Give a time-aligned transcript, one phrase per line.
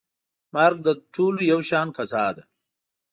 [0.53, 2.43] مرګ د ټولو یو شان قضا ده.